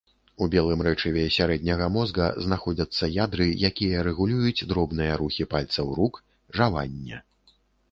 У 0.43 0.45
белым 0.53 0.79
рэчыве 0.85 1.25
сярэдняга 1.35 1.89
мозга 1.97 2.29
знаходзяцца 2.45 3.11
ядры, 3.25 3.47
якія 3.71 4.01
рэгулююць 4.09 4.65
дробныя 4.73 5.21
рухі 5.25 5.49
пальцаў 5.55 5.95
рук, 6.03 6.21
жаванне. 6.61 7.25